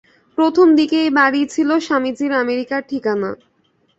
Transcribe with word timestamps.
প্রথম 0.37 0.67
দিকে 0.79 0.97
এই 1.05 1.11
বাড়ীই 1.17 1.45
ছিল 1.45 1.69
স্বামীজীর 1.79 2.31
আমেরিকার 2.43 2.81
ঠিকানা। 2.89 3.29